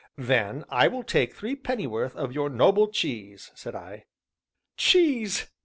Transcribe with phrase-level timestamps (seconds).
[0.17, 4.05] "Then I will take three pennyworth of your noble cheese," said I.
[4.75, 5.51] "Cheese!"